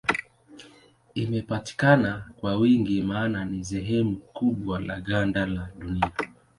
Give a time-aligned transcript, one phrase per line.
[1.15, 6.11] Inapatikana kwa wingi maana ni sehemu kubwa ya ganda la Dunia.